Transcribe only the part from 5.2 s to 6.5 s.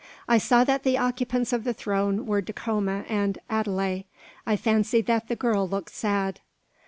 the girl looked sad.